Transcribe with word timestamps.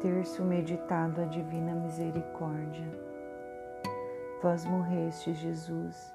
Terço 0.00 0.42
meditado 0.42 1.20
a 1.20 1.26
divina 1.26 1.74
misericórdia. 1.74 2.86
Vós 4.42 4.64
morrestes, 4.64 5.36
Jesus, 5.36 6.14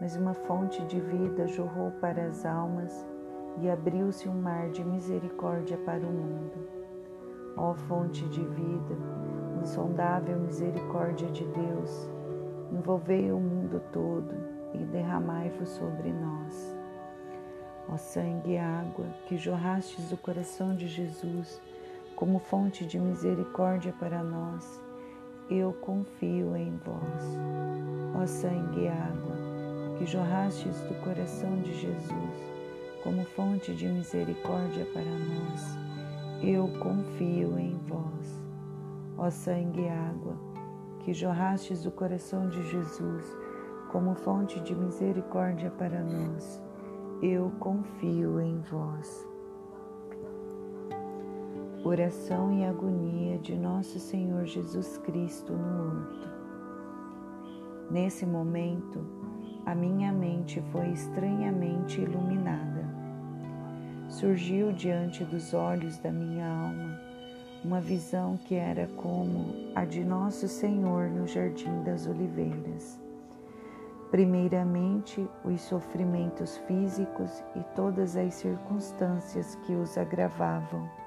mas 0.00 0.16
uma 0.16 0.32
fonte 0.32 0.82
de 0.86 0.98
vida 0.98 1.46
jorrou 1.46 1.90
para 2.00 2.24
as 2.24 2.46
almas 2.46 3.06
e 3.60 3.68
abriu-se 3.68 4.26
um 4.26 4.40
mar 4.40 4.70
de 4.70 4.82
misericórdia 4.82 5.76
para 5.76 6.00
o 6.00 6.10
mundo. 6.10 6.66
Ó 7.58 7.74
fonte 7.74 8.26
de 8.30 8.42
vida, 8.42 8.96
insondável 9.60 10.38
misericórdia 10.38 11.28
de 11.28 11.44
Deus, 11.44 12.10
envolvei 12.72 13.30
o 13.30 13.38
mundo 13.38 13.82
todo 13.92 14.34
e 14.72 14.78
derramai-vos 14.78 15.68
sobre 15.68 16.10
nós. 16.10 16.74
Ó 17.86 17.98
sangue 17.98 18.52
e 18.52 18.58
água 18.58 19.04
que 19.26 19.36
jorrastes 19.36 20.08
do 20.08 20.16
coração 20.16 20.74
de 20.74 20.88
Jesus, 20.88 21.60
como 22.16 22.38
fonte 22.38 22.86
de 22.86 22.98
misericórdia 22.98 23.92
para 23.92 24.22
nós, 24.22 24.82
eu 25.50 25.74
confio 25.74 26.56
em 26.56 26.74
vós. 26.78 27.38
Ó 28.14 28.26
sangue 28.26 28.84
e 28.84 28.88
água, 28.88 29.36
que 29.98 30.06
jorrastes 30.06 30.80
do 30.80 30.94
coração 31.04 31.60
de 31.60 31.74
Jesus, 31.74 32.54
como 33.04 33.22
fonte 33.26 33.74
de 33.74 33.86
misericórdia 33.86 34.86
para 34.94 35.04
nós, 35.04 35.78
eu 36.42 36.68
confio 36.80 37.58
em 37.58 37.78
vós. 37.86 38.42
Ó 39.18 39.28
sangue 39.28 39.82
e 39.82 39.88
água, 39.88 40.38
que 41.00 41.12
jorrastes 41.12 41.82
do 41.82 41.90
coração 41.90 42.48
de 42.48 42.62
Jesus, 42.70 43.36
como 43.92 44.14
fonte 44.14 44.58
de 44.60 44.74
misericórdia 44.74 45.70
para 45.72 46.02
nós, 46.02 46.62
eu 47.20 47.52
confio 47.60 48.40
em 48.40 48.58
vós 48.62 49.35
oração 51.86 52.52
e 52.52 52.64
agonia 52.64 53.38
de 53.38 53.54
nosso 53.54 54.00
Senhor 54.00 54.44
Jesus 54.44 54.98
Cristo 54.98 55.52
no 55.52 55.86
horto. 55.86 56.28
Nesse 57.88 58.26
momento, 58.26 59.06
a 59.64 59.72
minha 59.72 60.12
mente 60.12 60.60
foi 60.72 60.88
estranhamente 60.88 62.00
iluminada. 62.00 62.84
Surgiu 64.08 64.72
diante 64.72 65.24
dos 65.24 65.54
olhos 65.54 65.96
da 65.98 66.10
minha 66.10 66.44
alma 66.48 67.00
uma 67.64 67.80
visão 67.80 68.36
que 68.36 68.56
era 68.56 68.88
como 68.96 69.54
a 69.74 69.84
de 69.84 70.04
nosso 70.04 70.48
Senhor 70.48 71.08
no 71.08 71.26
Jardim 71.26 71.84
das 71.84 72.08
Oliveiras. 72.08 73.00
Primeiramente, 74.10 75.28
os 75.44 75.60
sofrimentos 75.60 76.56
físicos 76.66 77.44
e 77.54 77.60
todas 77.76 78.16
as 78.16 78.34
circunstâncias 78.34 79.54
que 79.64 79.72
os 79.72 79.96
agravavam 79.96 81.05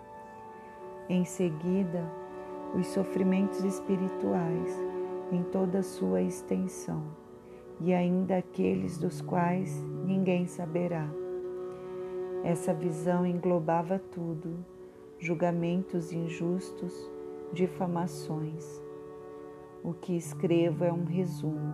em 1.10 1.26
seguida, 1.26 2.08
os 2.78 2.86
sofrimentos 2.86 3.64
espirituais 3.64 4.80
em 5.32 5.42
toda 5.42 5.82
sua 5.82 6.22
extensão, 6.22 7.04
e 7.82 7.92
ainda 7.92 8.38
aqueles 8.38 9.00
dos 9.00 9.20
quais 9.20 9.84
ninguém 10.06 10.46
saberá. 10.46 11.10
Essa 12.44 12.76
visão 12.76 13.26
englobava 13.26 13.98
tudo: 13.98 14.64
julgamentos 15.18 16.14
injustos, 16.14 16.94
difamações. 17.52 18.64
O 19.84 19.94
que 19.94 20.16
escrevo 20.16 20.84
é 20.84 20.94
um 20.94 21.06
resumo, 21.06 21.74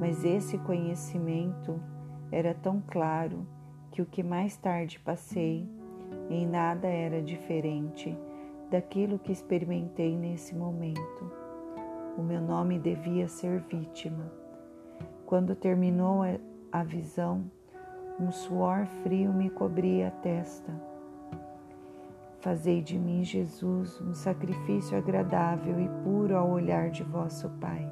mas 0.00 0.24
esse 0.24 0.58
conhecimento 0.58 1.80
era 2.32 2.54
tão 2.54 2.82
claro 2.88 3.46
que 3.92 4.02
o 4.02 4.06
que 4.06 4.22
mais 4.22 4.56
tarde 4.56 4.98
passei 4.98 5.68
em 6.28 6.44
nada 6.46 6.88
era 6.88 7.22
diferente 7.22 8.18
daquilo 8.70 9.18
que 9.18 9.32
experimentei 9.32 10.16
nesse 10.16 10.54
momento. 10.54 11.32
O 12.16 12.22
meu 12.22 12.40
nome 12.40 12.78
devia 12.78 13.28
ser 13.28 13.60
vítima. 13.60 14.30
Quando 15.24 15.54
terminou 15.54 16.20
a 16.70 16.82
visão, 16.82 17.50
um 18.20 18.30
suor 18.30 18.86
frio 19.02 19.32
me 19.32 19.48
cobria 19.48 20.08
a 20.08 20.10
testa. 20.10 20.72
Fazei 22.40 22.82
de 22.82 22.98
mim, 22.98 23.24
Jesus, 23.24 24.00
um 24.00 24.14
sacrifício 24.14 24.96
agradável 24.96 25.80
e 25.80 25.88
puro 26.02 26.36
ao 26.36 26.50
olhar 26.50 26.90
de 26.90 27.02
vosso 27.02 27.48
Pai. 27.60 27.90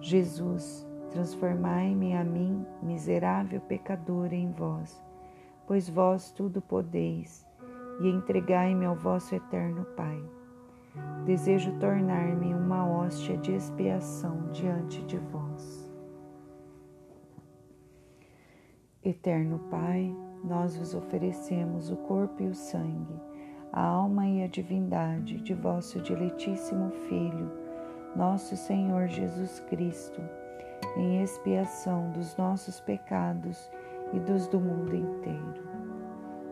Jesus, 0.00 0.86
transformai-me 1.10 2.14
a 2.14 2.22
mim, 2.22 2.64
miserável 2.82 3.60
pecador, 3.60 4.32
em 4.32 4.50
vós, 4.52 5.02
pois 5.66 5.88
vós 5.88 6.30
tudo 6.30 6.60
podeis 6.60 7.47
e 8.00 8.08
entregai-me 8.08 8.84
ao 8.84 8.94
vosso 8.94 9.34
eterno 9.34 9.84
Pai. 9.96 10.22
Desejo 11.24 11.72
tornar-me 11.78 12.54
uma 12.54 12.86
hóstia 12.86 13.36
de 13.36 13.52
expiação 13.52 14.50
diante 14.52 15.02
de 15.04 15.18
vós. 15.18 15.92
Eterno 19.04 19.58
Pai, 19.70 20.14
nós 20.44 20.76
vos 20.76 20.94
oferecemos 20.94 21.90
o 21.90 21.96
corpo 21.96 22.42
e 22.42 22.46
o 22.46 22.54
sangue, 22.54 23.20
a 23.72 23.82
alma 23.82 24.26
e 24.26 24.42
a 24.42 24.46
divindade 24.46 25.40
de 25.40 25.54
vosso 25.54 26.00
diletíssimo 26.00 26.90
Filho, 27.08 27.50
nosso 28.16 28.56
Senhor 28.56 29.06
Jesus 29.08 29.60
Cristo, 29.68 30.20
em 30.96 31.22
expiação 31.22 32.10
dos 32.12 32.36
nossos 32.36 32.80
pecados 32.80 33.70
e 34.12 34.18
dos 34.20 34.48
do 34.48 34.58
mundo 34.58 34.96
inteiro 34.96 35.77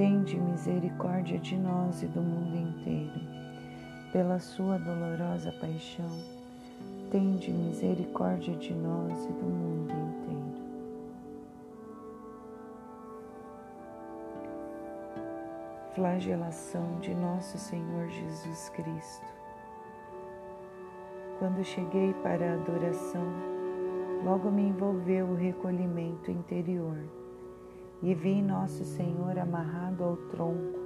Tende 0.00 0.40
misericórdia 0.40 1.38
de 1.38 1.54
nós 1.58 2.02
e 2.02 2.06
do 2.06 2.22
mundo 2.22 2.56
inteiro. 2.56 3.20
Pela 4.10 4.38
sua 4.38 4.78
dolorosa 4.78 5.52
paixão, 5.60 6.08
tende 7.10 7.50
misericórdia 7.50 8.56
de 8.56 8.72
nós 8.72 9.26
e 9.26 9.28
do 9.28 9.44
mundo 9.44 9.92
inteiro. 9.92 10.62
Flagelação 15.94 16.98
de 17.00 17.14
nosso 17.14 17.58
Senhor 17.58 18.08
Jesus 18.08 18.70
Cristo. 18.70 19.26
Quando 21.38 21.62
cheguei 21.62 22.14
para 22.22 22.52
a 22.52 22.54
adoração, 22.54 23.26
logo 24.24 24.50
me 24.50 24.62
envolveu 24.62 25.26
o 25.26 25.36
recolhimento 25.36 26.30
interior 26.30 27.20
e 28.02 28.14
vi 28.14 28.40
Nosso 28.40 28.84
Senhor 28.84 29.38
amarrado 29.38 30.02
ao 30.02 30.16
tronco, 30.16 30.78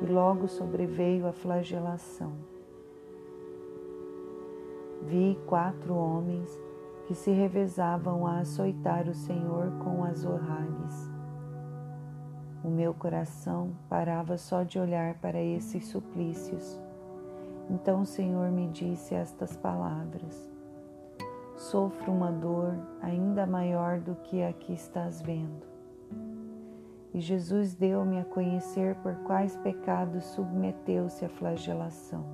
e 0.00 0.06
logo 0.06 0.48
sobreveio 0.48 1.28
a 1.28 1.32
flagelação. 1.32 2.32
Vi 5.02 5.38
quatro 5.46 5.94
homens 5.94 6.60
que 7.06 7.14
se 7.14 7.30
revezavam 7.30 8.26
a 8.26 8.40
açoitar 8.40 9.08
o 9.08 9.14
Senhor 9.14 9.70
com 9.84 10.04
as 10.04 10.24
orragues. 10.24 11.10
O 12.64 12.68
meu 12.68 12.94
coração 12.94 13.72
parava 13.88 14.36
só 14.36 14.62
de 14.62 14.78
olhar 14.78 15.14
para 15.14 15.40
esses 15.40 15.86
suplícios. 15.86 16.80
Então 17.70 18.02
o 18.02 18.06
Senhor 18.06 18.50
me 18.50 18.68
disse 18.68 19.14
estas 19.14 19.56
palavras: 19.56 20.50
Sofro 21.56 22.12
uma 22.12 22.30
dor 22.30 22.74
ainda 23.00 23.46
maior 23.46 24.00
do 24.00 24.14
que 24.16 24.42
a 24.42 24.52
que 24.52 24.72
estás 24.72 25.20
vendo 25.20 25.71
e 27.14 27.20
Jesus 27.20 27.74
deu-me 27.74 28.18
a 28.18 28.24
conhecer 28.24 28.94
por 28.96 29.14
quais 29.24 29.56
pecados 29.58 30.24
submeteu-se 30.24 31.24
à 31.24 31.28
flagelação. 31.28 32.24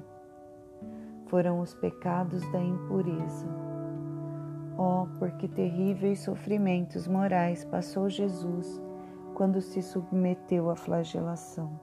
foram 1.26 1.60
os 1.60 1.75
pecados 1.75 2.40
da 2.50 2.60
impureza. 2.60 3.46
Oh, 4.78 5.06
por 5.19 5.32
que 5.32 5.46
terríveis 5.46 6.20
sofrimentos 6.20 7.06
morais 7.06 7.64
passou 7.64 8.08
Jesus 8.08 8.80
quando 9.34 9.60
se 9.60 9.80
submeteu 9.82 10.69
à 10.69 10.75
flagelação. 10.75 11.78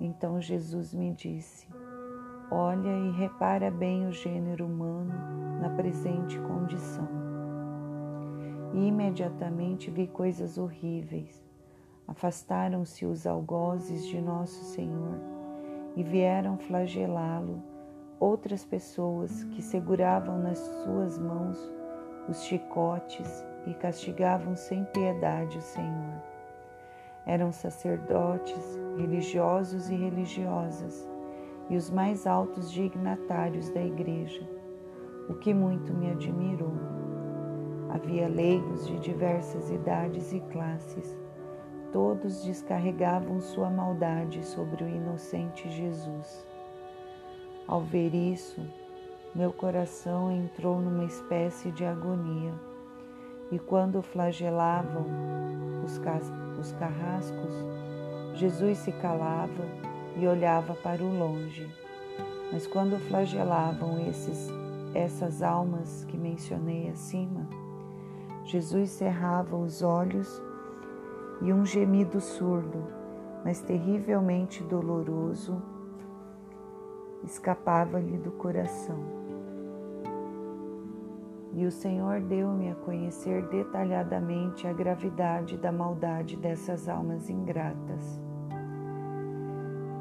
Então 0.00 0.40
Jesus 0.40 0.94
me 0.94 1.12
disse: 1.12 1.66
Olha 2.50 2.88
e 2.88 3.10
repara 3.12 3.70
bem 3.70 4.06
o 4.06 4.12
gênero 4.12 4.66
humano 4.66 5.12
na 5.60 5.70
presente 5.70 6.38
condição. 6.40 7.08
E 8.72 8.86
imediatamente 8.86 9.90
vi 9.90 10.06
coisas 10.06 10.56
horríveis. 10.56 11.49
Afastaram-se 12.10 13.06
os 13.06 13.24
algozes 13.24 14.04
de 14.04 14.20
nosso 14.20 14.64
Senhor 14.64 15.14
e 15.94 16.02
vieram 16.02 16.58
flagelá-lo 16.58 17.62
outras 18.18 18.64
pessoas 18.64 19.44
que 19.44 19.62
seguravam 19.62 20.36
nas 20.40 20.58
suas 20.58 21.16
mãos 21.20 21.56
os 22.28 22.42
chicotes 22.42 23.46
e 23.64 23.74
castigavam 23.74 24.56
sem 24.56 24.84
piedade 24.86 25.56
o 25.58 25.62
Senhor. 25.62 26.20
Eram 27.24 27.52
sacerdotes, 27.52 28.76
religiosos 28.96 29.88
e 29.88 29.94
religiosas, 29.94 31.08
e 31.68 31.76
os 31.76 31.90
mais 31.90 32.26
altos 32.26 32.72
dignatários 32.72 33.70
da 33.70 33.84
igreja, 33.84 34.42
o 35.28 35.34
que 35.34 35.54
muito 35.54 35.94
me 35.94 36.10
admirou. 36.10 36.74
Havia 37.90 38.26
leigos 38.26 38.84
de 38.88 38.98
diversas 38.98 39.70
idades 39.70 40.32
e 40.32 40.40
classes, 40.40 41.16
todos 41.92 42.44
descarregavam 42.44 43.40
sua 43.40 43.68
maldade 43.68 44.44
sobre 44.44 44.84
o 44.84 44.88
inocente 44.88 45.68
Jesus. 45.70 46.46
Ao 47.66 47.80
ver 47.80 48.14
isso, 48.14 48.60
meu 49.34 49.52
coração 49.52 50.30
entrou 50.30 50.80
numa 50.80 51.04
espécie 51.04 51.70
de 51.70 51.84
agonia, 51.84 52.52
e 53.52 53.58
quando 53.58 54.02
flagelavam 54.02 55.06
os, 55.84 56.00
os 56.58 56.72
carrascos, 56.72 57.54
Jesus 58.34 58.78
se 58.78 58.92
calava 58.92 59.64
e 60.16 60.26
olhava 60.26 60.74
para 60.74 61.02
o 61.02 61.18
longe. 61.18 61.68
Mas 62.52 62.66
quando 62.66 62.98
flagelavam 62.98 64.00
esses, 64.08 64.48
essas 64.94 65.42
almas 65.42 66.04
que 66.04 66.16
mencionei 66.16 66.88
acima, 66.88 67.46
Jesus 68.44 68.90
cerrava 68.90 69.56
os 69.56 69.82
olhos 69.82 70.42
e 71.42 71.52
um 71.52 71.64
gemido 71.64 72.20
surdo, 72.20 72.84
mas 73.44 73.60
terrivelmente 73.60 74.62
doloroso, 74.62 75.62
escapava-lhe 77.24 78.18
do 78.18 78.30
coração. 78.32 78.98
E 81.52 81.66
o 81.66 81.70
Senhor 81.70 82.20
deu-me 82.20 82.70
a 82.70 82.74
conhecer 82.76 83.42
detalhadamente 83.48 84.66
a 84.66 84.72
gravidade 84.72 85.56
da 85.56 85.72
maldade 85.72 86.36
dessas 86.36 86.88
almas 86.88 87.28
ingratas. 87.28 88.20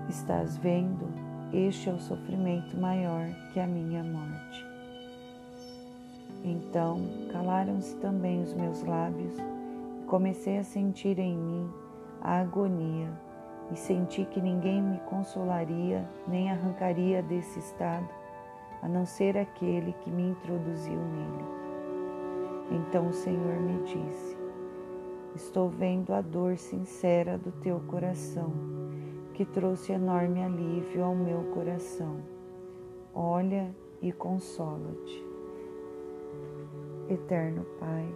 Estás 0.08 0.58
vendo? 0.58 1.08
Este 1.52 1.90
é 1.90 1.94
o 1.94 2.00
sofrimento 2.00 2.78
maior 2.78 3.26
que 3.52 3.60
a 3.60 3.66
minha 3.66 4.04
morte. 4.04 4.68
Então 6.44 7.00
calaram-se 7.32 7.96
também 7.98 8.42
os 8.42 8.54
meus 8.54 8.84
lábios 8.84 9.36
comecei 10.10 10.58
a 10.58 10.64
sentir 10.64 11.20
em 11.20 11.38
mim 11.38 11.70
a 12.20 12.42
agonia 12.42 13.14
e 13.72 13.76
senti 13.76 14.26
que 14.26 14.42
ninguém 14.42 14.82
me 14.82 14.98
consolaria 15.02 16.10
nem 16.28 16.50
arrancaria 16.50 17.22
desse 17.22 17.60
estado, 17.60 18.10
a 18.82 18.88
não 18.88 19.06
ser 19.06 19.38
aquele 19.38 19.94
que 19.94 20.10
me 20.10 20.30
introduziu 20.30 20.98
nele. 20.98 21.46
Então 22.72 23.08
o 23.08 23.14
Senhor 23.14 23.60
me 23.60 23.84
disse: 23.84 24.38
Estou 25.36 25.70
vendo 25.70 26.12
a 26.12 26.22
dor 26.22 26.58
sincera 26.58 27.38
do 27.38 27.52
teu 27.52 27.80
coração, 27.82 28.52
que 29.36 29.46
trouxe 29.46 29.94
enorme 29.94 30.44
alívio 30.44 31.04
ao 31.04 31.16
meu 31.16 31.44
coração. 31.54 32.18
Olha 33.14 33.76
e 34.02 34.12
consola-te. 34.12 35.24
Eterno 37.10 37.66
Pai, 37.80 38.16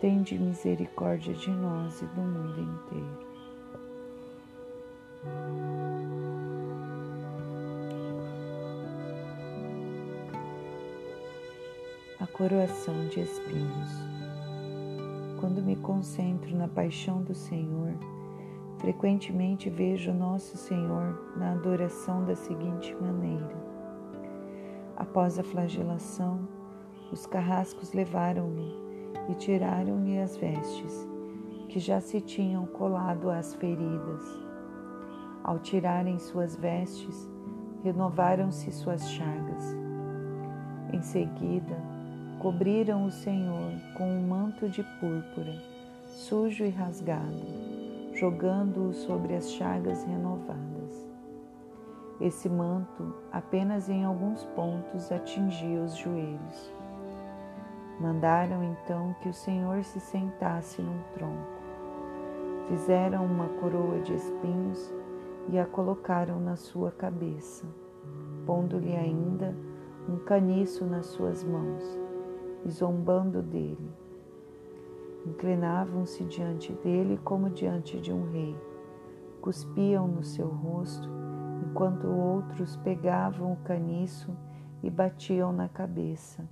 tende 0.00 0.38
misericórdia 0.38 1.34
de 1.34 1.50
nós 1.50 2.00
e 2.00 2.06
do 2.06 2.22
mundo 2.22 2.58
inteiro. 2.58 3.30
A 12.18 12.26
coroação 12.26 13.08
de 13.08 13.20
espinhos. 13.20 13.90
Quando 15.38 15.62
me 15.62 15.76
concentro 15.76 16.56
na 16.56 16.68
paixão 16.68 17.22
do 17.22 17.34
Senhor, 17.34 17.92
frequentemente 18.78 19.68
vejo 19.68 20.12
nosso 20.12 20.56
Senhor 20.56 21.34
na 21.36 21.52
adoração 21.52 22.24
da 22.24 22.34
seguinte 22.34 22.94
maneira: 22.94 23.54
após 24.96 25.38
a 25.38 25.42
flagelação, 25.42 26.48
os 27.12 27.26
carrascos 27.26 27.92
levaram-me 27.92 28.89
e 29.28 29.34
tiraram-lhe 29.34 30.18
as 30.18 30.36
vestes, 30.36 31.08
que 31.68 31.78
já 31.78 32.00
se 32.00 32.20
tinham 32.20 32.66
colado 32.66 33.30
às 33.30 33.54
feridas. 33.54 34.22
Ao 35.42 35.58
tirarem 35.58 36.18
suas 36.18 36.56
vestes, 36.56 37.28
renovaram-se 37.82 38.70
suas 38.72 39.08
chagas. 39.10 39.76
Em 40.92 41.02
seguida, 41.02 41.76
cobriram 42.40 43.06
o 43.06 43.10
Senhor 43.10 43.72
com 43.96 44.08
um 44.08 44.26
manto 44.26 44.68
de 44.68 44.82
púrpura, 44.98 45.54
sujo 46.06 46.64
e 46.64 46.70
rasgado, 46.70 47.46
jogando-o 48.14 48.92
sobre 48.92 49.34
as 49.34 49.50
chagas 49.52 50.04
renovadas. 50.04 51.08
Esse 52.20 52.48
manto 52.48 53.14
apenas 53.32 53.88
em 53.88 54.04
alguns 54.04 54.44
pontos 54.44 55.10
atingia 55.10 55.80
os 55.80 55.96
joelhos. 55.96 56.79
Mandaram 58.00 58.64
então 58.64 59.14
que 59.20 59.28
o 59.28 59.34
Senhor 59.34 59.84
se 59.84 60.00
sentasse 60.00 60.80
num 60.80 61.02
tronco. 61.12 61.60
Fizeram 62.66 63.26
uma 63.26 63.46
coroa 63.60 64.00
de 64.00 64.14
espinhos 64.14 64.90
e 65.50 65.58
a 65.58 65.66
colocaram 65.66 66.40
na 66.40 66.56
sua 66.56 66.90
cabeça, 66.90 67.66
pondo-lhe 68.46 68.96
ainda 68.96 69.54
um 70.08 70.16
caniço 70.16 70.86
nas 70.86 71.06
suas 71.06 71.44
mãos, 71.44 71.84
e 72.64 72.70
zombando 72.70 73.42
dele. 73.42 73.90
Inclinavam-se 75.26 76.24
diante 76.24 76.72
dele 76.72 77.18
como 77.22 77.50
diante 77.50 78.00
de 78.00 78.12
um 78.12 78.30
rei. 78.30 78.56
Cuspiam 79.42 80.08
no 80.08 80.22
seu 80.22 80.48
rosto, 80.48 81.06
enquanto 81.66 82.06
outros 82.06 82.76
pegavam 82.78 83.52
o 83.52 83.56
caniço 83.56 84.34
e 84.82 84.88
batiam 84.88 85.52
na 85.52 85.68
cabeça. 85.68 86.48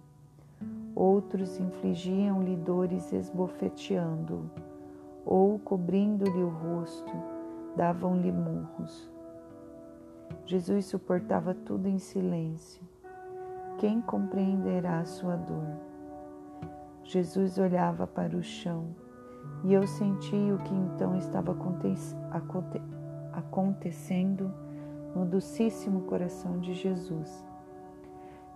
Outros 1.01 1.61
infligiam-lhe 1.61 2.57
dores 2.57 3.13
esbofeteando-o, 3.13 4.51
ou 5.25 5.57
cobrindo-lhe 5.61 6.43
o 6.43 6.49
rosto, 6.49 7.13
davam-lhe 7.77 8.33
murros. 8.33 9.09
Jesus 10.45 10.87
suportava 10.87 11.55
tudo 11.55 11.87
em 11.87 12.01
silêncio. 12.01 12.83
Quem 13.79 14.01
compreenderá 14.01 14.99
a 14.99 15.05
sua 15.05 15.37
dor? 15.37 15.69
Jesus 17.05 17.59
olhava 17.59 18.05
para 18.05 18.37
o 18.37 18.43
chão 18.43 18.89
e 19.63 19.73
eu 19.73 19.87
senti 19.87 20.35
o 20.35 20.59
que 20.59 20.75
então 20.75 21.17
estava 21.17 21.57
acontecendo 23.33 24.53
no 25.15 25.25
docíssimo 25.25 26.01
coração 26.01 26.59
de 26.59 26.75
Jesus. 26.75 27.48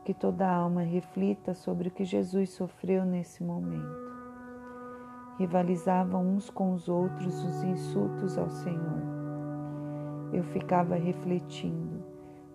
Que 0.04 0.12
toda 0.12 0.50
alma 0.50 0.82
reflita 0.82 1.54
sobre 1.54 1.88
o 1.88 1.90
que 1.90 2.04
Jesus 2.04 2.50
sofreu 2.50 3.04
nesse 3.04 3.42
momento. 3.42 4.12
Rivalizavam 5.38 6.26
uns 6.26 6.50
com 6.50 6.73
os 6.73 6.88
outros 6.88 7.42
os 7.44 7.62
insultos 7.62 8.37
ao 8.37 8.50
Senhor. 8.50 9.02
Eu 10.32 10.42
ficava 10.44 10.97
refletindo 10.97 12.04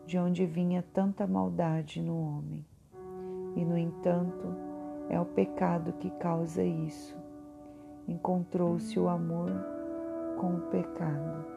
de 0.05 0.17
onde 0.17 0.45
vinha 0.45 0.83
tanta 0.93 1.27
maldade 1.27 2.01
no 2.01 2.17
homem. 2.17 2.65
E, 3.55 3.65
no 3.65 3.77
entanto, 3.77 4.47
é 5.09 5.19
o 5.19 5.25
pecado 5.25 5.93
que 5.93 6.09
causa 6.11 6.63
isso. 6.63 7.17
Encontrou-se 8.07 8.99
o 8.99 9.07
amor 9.09 9.51
com 10.39 10.55
o 10.55 10.61
pecado. 10.69 11.56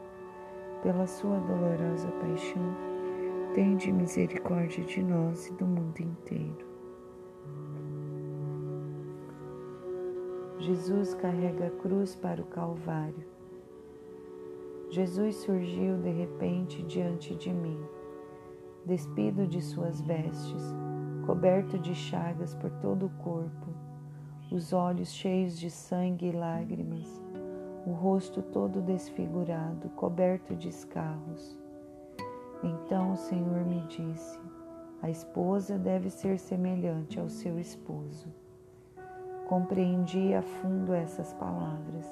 pela 0.81 1.05
sua 1.05 1.39
dolorosa 1.39 2.07
paixão, 2.19 2.75
tende 3.53 3.91
misericórdia 3.91 4.83
de 4.83 5.03
nós 5.03 5.47
e 5.47 5.53
do 5.53 5.65
mundo 5.65 5.99
inteiro. 5.99 6.65
Jesus 10.57 11.13
carrega 11.15 11.67
a 11.67 11.71
cruz 11.71 12.15
para 12.15 12.41
o 12.41 12.45
Calvário. 12.45 13.25
Jesus 14.89 15.35
surgiu 15.37 15.97
de 15.97 16.11
repente 16.11 16.83
diante 16.83 17.35
de 17.35 17.51
mim, 17.53 17.79
despido 18.85 19.47
de 19.47 19.61
suas 19.61 20.01
vestes, 20.01 20.75
coberto 21.25 21.79
de 21.79 21.95
chagas 21.95 22.53
por 22.55 22.69
todo 22.81 23.05
o 23.05 23.23
corpo, 23.23 23.67
os 24.51 24.73
olhos 24.73 25.13
cheios 25.13 25.57
de 25.57 25.69
sangue 25.69 26.27
e 26.27 26.31
lágrimas 26.31 27.21
o 27.85 27.91
rosto 27.91 28.41
todo 28.41 28.81
desfigurado, 28.81 29.89
coberto 29.89 30.55
de 30.55 30.69
escarros. 30.69 31.57
Então 32.63 33.13
o 33.13 33.17
Senhor 33.17 33.65
me 33.65 33.81
disse: 33.87 34.39
A 35.01 35.09
esposa 35.09 35.77
deve 35.77 36.09
ser 36.09 36.37
semelhante 36.37 37.19
ao 37.19 37.27
seu 37.27 37.59
esposo. 37.59 38.27
Compreendi 39.47 40.33
a 40.33 40.41
fundo 40.41 40.93
essas 40.93 41.33
palavras. 41.33 42.07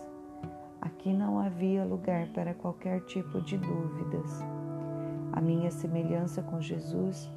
Aqui 0.82 1.14
não 1.14 1.40
havia 1.40 1.86
lugar 1.86 2.28
para 2.34 2.54
qualquer 2.54 3.02
tipo 3.02 3.42
de 3.42 3.58
dúvidas. 3.58 4.44
A 5.32 5.40
minha 5.40 5.70
semelhança 5.70 6.42
com 6.42 6.60
Jesus 6.60 7.32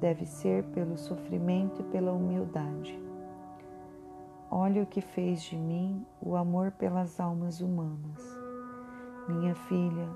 deve 0.00 0.24
ser 0.24 0.64
pelo 0.66 0.96
sofrimento 0.96 1.82
e 1.82 1.84
pela 1.84 2.12
humildade. 2.12 3.03
Olha 4.56 4.84
o 4.84 4.86
que 4.86 5.00
fez 5.00 5.42
de 5.42 5.56
mim 5.56 6.06
o 6.20 6.36
amor 6.36 6.70
pelas 6.70 7.18
almas 7.18 7.60
humanas. 7.60 8.22
Minha 9.26 9.52
filha, 9.52 10.08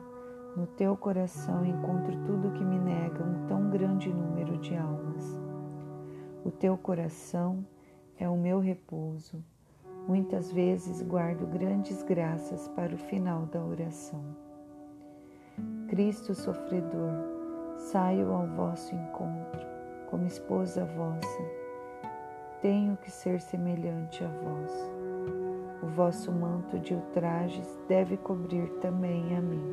no 0.56 0.64
teu 0.64 0.96
coração 0.96 1.66
encontro 1.66 2.16
tudo 2.24 2.52
que 2.52 2.64
me 2.64 2.78
nega 2.78 3.20
um 3.24 3.48
tão 3.48 3.68
grande 3.68 4.14
número 4.14 4.56
de 4.58 4.76
almas. 4.76 5.42
O 6.44 6.52
teu 6.52 6.78
coração 6.78 7.66
é 8.16 8.28
o 8.28 8.36
meu 8.36 8.60
repouso. 8.60 9.44
Muitas 10.06 10.52
vezes 10.52 11.02
guardo 11.02 11.44
grandes 11.44 12.00
graças 12.04 12.68
para 12.68 12.94
o 12.94 12.98
final 12.98 13.44
da 13.46 13.60
oração. 13.60 14.22
Cristo 15.88 16.32
sofredor, 16.32 17.10
saio 17.76 18.30
ao 18.30 18.46
vosso 18.46 18.94
encontro, 18.94 19.66
como 20.08 20.28
esposa 20.28 20.84
vossa 20.84 21.57
tenho 22.60 22.96
que 22.96 23.10
ser 23.10 23.40
semelhante 23.40 24.24
a 24.24 24.28
vós. 24.28 24.92
O 25.82 25.86
vosso 25.86 26.32
manto 26.32 26.78
de 26.78 26.92
ultrajes 26.92 27.78
deve 27.88 28.16
cobrir 28.16 28.68
também 28.80 29.36
a 29.36 29.40
mim. 29.40 29.72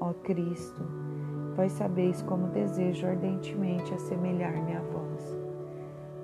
Ó 0.00 0.12
Cristo, 0.12 0.84
vós 1.56 1.72
sabeis 1.72 2.22
como 2.22 2.46
desejo 2.48 3.06
ardentemente 3.06 3.92
assemelhar-me 3.92 4.76
a 4.76 4.80
vós. 4.80 5.36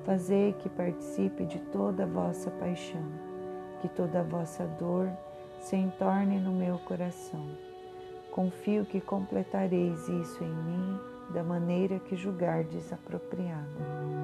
Fazei 0.05 0.53
que 0.53 0.69
participe 0.69 1.45
de 1.47 1.59
toda 1.73 2.05
a 2.05 2.07
vossa 2.07 2.51
paixão, 2.53 3.05
que 3.81 3.89
toda 3.89 4.21
a 4.21 4.25
vossa 4.25 4.65
dor 4.79 5.11
se 5.59 5.75
entorne 5.75 6.39
no 6.39 6.53
meu 6.53 6.79
coração. 6.81 7.45
Confio 8.31 8.85
que 8.85 9.01
completareis 9.01 10.09
isso 10.09 10.45
em 10.45 10.55
mim 10.55 11.01
da 11.33 11.43
maneira 11.43 11.99
que 11.99 12.15
julgardes 12.15 12.93
apropriada. 12.93 14.24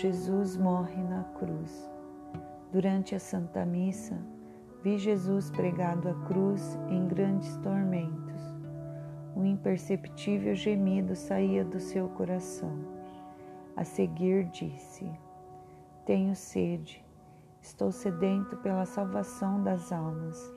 Jesus 0.00 0.56
morre 0.56 0.96
na 1.02 1.24
cruz. 1.38 1.86
Durante 2.72 3.14
a 3.14 3.18
Santa 3.18 3.66
Missa, 3.66 4.16
vi 4.82 4.96
Jesus 4.96 5.50
pregado 5.50 6.08
à 6.08 6.14
cruz 6.24 6.78
em 6.88 7.06
grandes 7.06 7.54
tormentos. 7.58 8.40
Um 9.36 9.44
imperceptível 9.44 10.54
gemido 10.54 11.14
saía 11.14 11.62
do 11.62 11.78
seu 11.78 12.08
coração. 12.08 12.78
A 13.76 13.84
seguir, 13.84 14.46
disse: 14.46 15.06
Tenho 16.06 16.34
sede, 16.34 17.04
estou 17.60 17.92
sedento 17.92 18.56
pela 18.56 18.86
salvação 18.86 19.62
das 19.62 19.92
almas. 19.92 20.50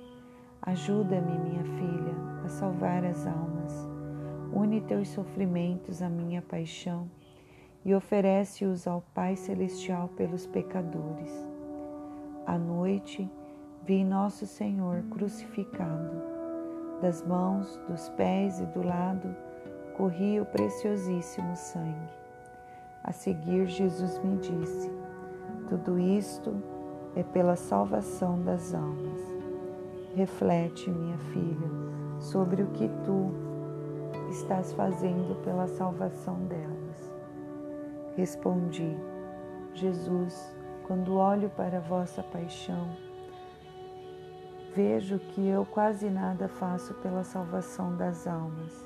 Ajuda-me, 0.61 1.37
minha 1.39 1.65
filha, 1.65 2.15
a 2.45 2.47
salvar 2.47 3.03
as 3.03 3.27
almas. 3.27 3.89
Une 4.53 4.79
teus 4.79 5.09
sofrimentos 5.09 6.01
à 6.01 6.07
minha 6.07 6.41
paixão 6.41 7.09
e 7.85 7.93
oferece-os 7.93 8.87
ao 8.87 9.01
Pai 9.13 9.35
Celestial 9.35 10.09
pelos 10.09 10.45
pecadores. 10.45 11.31
À 12.45 12.57
noite, 12.57 13.29
vi 13.85 14.03
Nosso 14.03 14.45
Senhor 14.45 15.03
crucificado. 15.11 16.21
Das 17.01 17.21
mãos, 17.25 17.77
dos 17.87 18.09
pés 18.09 18.59
e 18.59 18.65
do 18.67 18.81
lado 18.81 19.35
corria 19.97 20.41
o 20.41 20.45
preciosíssimo 20.45 21.55
sangue. 21.55 22.13
A 23.03 23.11
seguir, 23.11 23.67
Jesus 23.67 24.17
me 24.23 24.37
disse: 24.37 24.89
Tudo 25.67 25.99
isto 25.99 26.55
é 27.15 27.23
pela 27.23 27.55
salvação 27.55 28.41
das 28.41 28.73
almas. 28.73 29.21
Reflete, 30.15 30.89
minha 30.89 31.17
filha, 31.17 31.67
sobre 32.19 32.63
o 32.63 32.67
que 32.67 32.87
tu 33.03 33.31
estás 34.29 34.71
fazendo 34.73 35.35
pela 35.43 35.67
salvação 35.67 36.35
delas. 36.45 36.72
Respondi: 38.15 38.95
Jesus, 39.73 40.55
quando 40.85 41.15
olho 41.15 41.49
para 41.49 41.79
vossa 41.79 42.21
paixão, 42.21 42.89
vejo 44.75 45.17
que 45.17 45.47
eu 45.47 45.65
quase 45.65 46.11
nada 46.11 46.47
faço 46.47 46.93
pela 46.95 47.23
salvação 47.23 47.95
das 47.95 48.27
almas. 48.27 48.85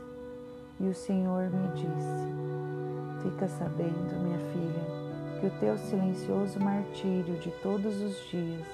E 0.79 0.87
o 0.87 0.93
Senhor 0.93 1.49
me 1.49 1.67
disse: 1.73 3.21
Fica 3.21 3.49
sabendo, 3.49 4.17
minha 4.23 4.39
filha, 4.39 5.41
que 5.41 5.47
o 5.47 5.59
teu 5.59 5.77
silencioso 5.77 6.57
martírio 6.61 7.37
de 7.39 7.51
todos 7.61 8.01
os 8.01 8.15
dias, 8.29 8.65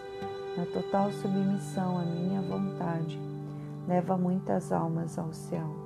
na 0.56 0.68
total 0.68 1.12
submissão 1.14 1.98
à 1.98 2.04
minha 2.04 2.42
vontade, 2.42 3.20
leva 3.88 4.16
muitas 4.18 4.72
almas 4.72 5.18
ao 5.18 5.34
céu. 5.34 5.83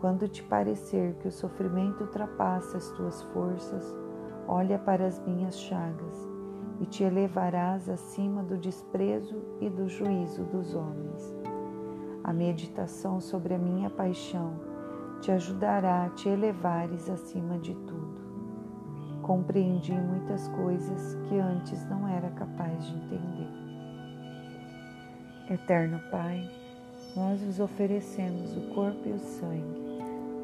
Quando 0.00 0.26
te 0.26 0.42
parecer 0.42 1.12
que 1.16 1.28
o 1.28 1.30
sofrimento 1.30 2.04
ultrapassa 2.04 2.78
as 2.78 2.88
tuas 2.92 3.20
forças, 3.34 3.84
olha 4.48 4.78
para 4.78 5.06
as 5.06 5.18
minhas 5.26 5.60
chagas 5.60 6.26
e 6.80 6.86
te 6.86 7.04
elevarás 7.04 7.86
acima 7.86 8.42
do 8.42 8.56
desprezo 8.56 9.36
e 9.60 9.68
do 9.68 9.90
juízo 9.90 10.42
dos 10.44 10.74
homens. 10.74 11.36
A 12.24 12.32
meditação 12.32 13.20
sobre 13.20 13.52
a 13.52 13.58
minha 13.58 13.90
paixão 13.90 14.54
te 15.20 15.30
ajudará 15.32 16.06
a 16.06 16.08
te 16.08 16.30
elevares 16.30 17.10
acima 17.10 17.58
de 17.58 17.74
tudo. 17.74 18.22
Compreendi 19.20 19.92
muitas 19.92 20.48
coisas 20.48 21.14
que 21.28 21.38
antes 21.38 21.84
não 21.90 22.08
era 22.08 22.30
capaz 22.30 22.86
de 22.86 22.96
entender. 22.96 23.50
Eterno 25.50 26.00
Pai, 26.10 26.50
nós 27.14 27.42
vos 27.42 27.60
oferecemos 27.60 28.56
o 28.56 28.74
corpo 28.74 29.06
e 29.06 29.12
o 29.12 29.18
sangue 29.18 29.89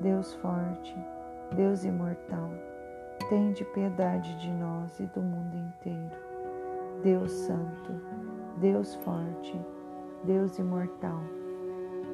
Deus 0.00 0.34
forte, 0.34 0.94
Deus 1.54 1.82
imortal, 1.82 2.50
tende 3.30 3.64
piedade 3.64 4.38
de 4.38 4.52
nós 4.52 5.00
e 5.00 5.06
do 5.06 5.22
mundo 5.22 5.56
inteiro. 5.56 6.14
Deus 7.02 7.32
santo, 7.32 7.92
Deus 8.58 8.94
forte, 8.96 9.58
Deus 10.22 10.58
imortal, 10.58 11.18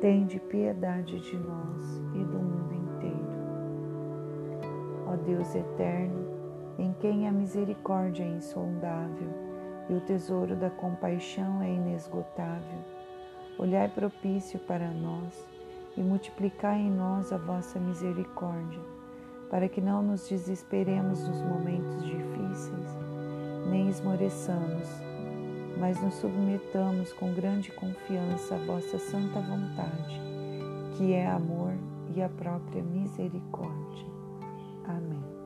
tende 0.00 0.38
piedade 0.38 1.18
de 1.18 1.36
nós 1.36 1.96
e 2.14 2.24
do 2.24 2.38
mundo 2.38 2.72
inteiro. 2.72 3.32
Ó 5.08 5.16
Deus 5.16 5.52
eterno, 5.52 6.24
em 6.78 6.92
quem 7.00 7.26
a 7.26 7.32
misericórdia 7.32 8.22
é 8.22 8.28
insondável 8.28 9.28
e 9.88 9.94
o 9.94 10.00
tesouro 10.02 10.54
da 10.54 10.70
compaixão 10.70 11.60
é 11.60 11.68
inesgotável, 11.68 12.78
olhai 13.58 13.88
propício 13.88 14.60
para 14.60 14.88
nós 14.88 15.50
e 15.96 16.00
multiplicai 16.00 16.78
em 16.78 16.90
nós 16.90 17.32
a 17.32 17.36
vossa 17.36 17.78
misericórdia, 17.78 18.80
para 19.50 19.68
que 19.68 19.80
não 19.80 20.02
nos 20.02 20.28
desesperemos 20.28 21.26
nos 21.26 21.42
momentos 21.42 22.04
difíceis, 22.04 22.98
nem 23.68 23.88
esmoreçamos, 23.88 24.88
mas 25.78 26.00
nos 26.02 26.14
submetamos 26.14 27.12
com 27.12 27.32
grande 27.34 27.70
confiança 27.72 28.54
à 28.54 28.58
vossa 28.58 28.98
santa 28.98 29.40
vontade, 29.40 30.20
que 30.96 31.12
é 31.12 31.26
amor 31.26 31.74
e 32.14 32.22
a 32.22 32.28
própria 32.28 32.82
misericórdia. 32.82 34.06
Amém. 34.84 35.41